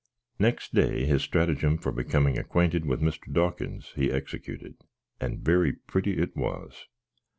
[0.39, 3.31] Next day, his strattygam for becoming acquainted with Mr.
[3.31, 4.77] Dawkins he exicuted,
[5.19, 6.87] and very pritty it was.